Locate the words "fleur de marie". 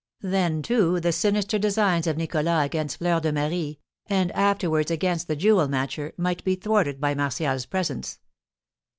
2.97-3.77